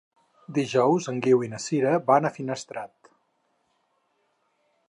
[0.57, 3.15] Dijous en Guiu i na Sira van a Finestrat.